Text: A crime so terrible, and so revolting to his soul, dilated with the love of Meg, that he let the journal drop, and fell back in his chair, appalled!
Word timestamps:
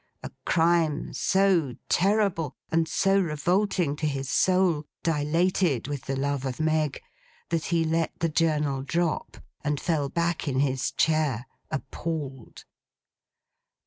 A 0.23 0.31
crime 0.45 1.13
so 1.13 1.75
terrible, 1.87 2.55
and 2.71 2.87
so 2.87 3.19
revolting 3.19 3.95
to 3.97 4.07
his 4.07 4.27
soul, 4.29 4.85
dilated 5.03 5.87
with 5.87 6.05
the 6.05 6.15
love 6.15 6.43
of 6.43 6.59
Meg, 6.59 7.03
that 7.49 7.65
he 7.65 7.85
let 7.85 8.17
the 8.17 8.27
journal 8.27 8.81
drop, 8.81 9.37
and 9.63 9.79
fell 9.79 10.09
back 10.09 10.47
in 10.47 10.61
his 10.61 10.89
chair, 10.91 11.45
appalled! 11.69 12.65